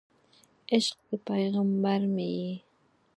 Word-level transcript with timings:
عشق 0.73 0.97
د 1.09 1.11
پیغمبر 1.27 1.99
مې 2.13 2.27
یې 2.39 2.53